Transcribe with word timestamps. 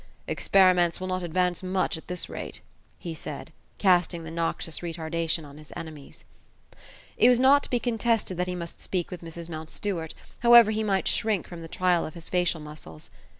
"Experiments 0.27 0.99
will 0.99 1.05
not 1.05 1.21
advance 1.21 1.61
much 1.61 1.95
at 1.95 2.07
this 2.07 2.27
rate," 2.27 2.61
he 2.97 3.13
said, 3.13 3.51
casting 3.77 4.23
the 4.23 4.31
noxious 4.31 4.79
retardation 4.81 5.45
on 5.45 5.59
his 5.59 5.71
enemies. 5.75 6.25
It 7.17 7.29
was 7.29 7.39
not 7.39 7.61
to 7.61 7.69
be 7.69 7.77
contested 7.79 8.35
that 8.37 8.47
he 8.47 8.55
must 8.55 8.81
speak 8.81 9.11
with 9.11 9.21
Mrs 9.21 9.47
Mountstuart, 9.47 10.15
however 10.39 10.71
he 10.71 10.83
might 10.83 11.07
shrink 11.07 11.45
from 11.47 11.61
the 11.61 11.67
trial 11.67 12.03
of 12.03 12.15
his 12.15 12.29
facial 12.29 12.59
muscles. 12.59 13.11